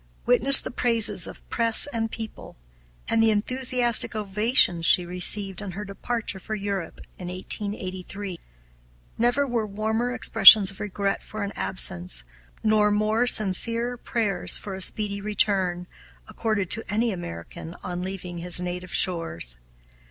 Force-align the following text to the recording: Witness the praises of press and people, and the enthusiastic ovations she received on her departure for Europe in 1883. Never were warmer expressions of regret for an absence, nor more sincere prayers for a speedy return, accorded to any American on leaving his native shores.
Witness 0.25 0.59
the 0.61 0.71
praises 0.71 1.27
of 1.27 1.47
press 1.51 1.87
and 1.93 2.09
people, 2.09 2.57
and 3.07 3.21
the 3.21 3.29
enthusiastic 3.29 4.15
ovations 4.15 4.83
she 4.83 5.05
received 5.05 5.61
on 5.61 5.73
her 5.73 5.85
departure 5.85 6.39
for 6.39 6.55
Europe 6.55 7.01
in 7.19 7.27
1883. 7.27 8.39
Never 9.19 9.45
were 9.45 9.67
warmer 9.67 10.09
expressions 10.09 10.71
of 10.71 10.79
regret 10.79 11.21
for 11.21 11.43
an 11.43 11.51
absence, 11.55 12.23
nor 12.63 12.89
more 12.89 13.27
sincere 13.27 13.95
prayers 13.95 14.57
for 14.57 14.73
a 14.73 14.81
speedy 14.81 15.21
return, 15.21 15.85
accorded 16.27 16.71
to 16.71 16.83
any 16.91 17.11
American 17.11 17.75
on 17.83 18.01
leaving 18.01 18.39
his 18.39 18.59
native 18.59 18.91
shores. 18.91 19.57